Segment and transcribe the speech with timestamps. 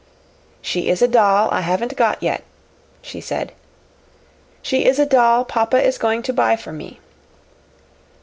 [0.63, 2.43] "She is a doll I haven't got yet,"
[3.03, 3.51] she said.
[4.63, 6.99] "She is a doll papa is going to buy for me.